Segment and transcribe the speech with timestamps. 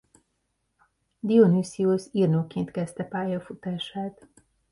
[1.21, 4.27] Dionüsziosz írnokként kezdte pályafutását.